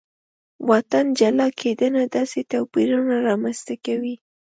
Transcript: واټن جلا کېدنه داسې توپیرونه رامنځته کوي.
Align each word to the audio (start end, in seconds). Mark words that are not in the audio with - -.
واټن 0.67 1.05
جلا 1.19 1.47
کېدنه 1.61 2.01
داسې 2.15 2.39
توپیرونه 2.51 3.15
رامنځته 3.27 3.75
کوي. 3.85 4.15